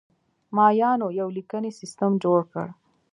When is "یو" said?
1.19-1.27